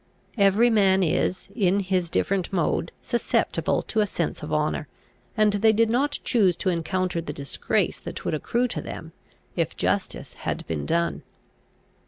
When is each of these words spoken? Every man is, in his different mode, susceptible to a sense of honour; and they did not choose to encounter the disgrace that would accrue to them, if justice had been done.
Every 0.39 0.71
man 0.71 1.03
is, 1.03 1.47
in 1.55 1.79
his 1.81 2.09
different 2.09 2.51
mode, 2.51 2.91
susceptible 3.03 3.83
to 3.83 3.99
a 3.99 4.07
sense 4.07 4.41
of 4.41 4.51
honour; 4.51 4.87
and 5.37 5.53
they 5.53 5.71
did 5.71 5.91
not 5.91 6.17
choose 6.23 6.55
to 6.57 6.69
encounter 6.69 7.21
the 7.21 7.31
disgrace 7.33 7.99
that 7.99 8.25
would 8.25 8.33
accrue 8.33 8.67
to 8.69 8.81
them, 8.81 9.11
if 9.55 9.77
justice 9.77 10.33
had 10.41 10.65
been 10.65 10.87
done. 10.87 11.21